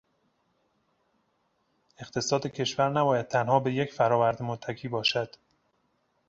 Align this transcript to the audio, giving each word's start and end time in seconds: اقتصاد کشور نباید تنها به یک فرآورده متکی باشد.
اقتصاد 1.99 2.47
کشور 2.47 2.89
نباید 2.89 3.27
تنها 3.27 3.59
به 3.59 3.73
یک 3.73 3.93
فرآورده 3.93 4.43
متکی 4.43 4.87
باشد. 4.87 5.35